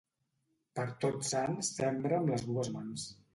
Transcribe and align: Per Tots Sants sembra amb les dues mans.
Per 0.79 0.85
Tots 1.03 1.29
Sants 1.33 1.69
sembra 1.81 2.19
amb 2.23 2.33
les 2.35 2.47
dues 2.49 2.73
mans. 2.79 3.07